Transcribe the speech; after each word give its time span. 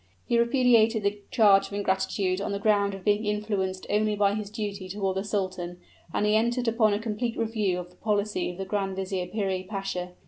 He 0.25 0.39
repudiated 0.39 1.03
the 1.03 1.19
charge 1.29 1.67
of 1.67 1.73
ingratitude 1.73 2.41
on 2.41 2.51
the 2.51 2.57
ground 2.57 2.95
of 2.95 3.05
being 3.05 3.23
influenced 3.23 3.85
only 3.87 4.15
by 4.15 4.33
his 4.33 4.49
duty 4.49 4.89
toward 4.89 5.15
the 5.17 5.23
sultan; 5.23 5.77
and 6.11 6.25
he 6.25 6.35
entered 6.35 6.67
upon 6.67 6.95
a 6.95 6.99
complete 6.99 7.37
review 7.37 7.77
of 7.77 7.91
the 7.91 7.97
policy 7.97 8.49
of 8.49 8.57
the 8.57 8.65
Grand 8.65 8.95
Vizier 8.95 9.27
Piri 9.27 9.61
Pasha. 9.61 10.13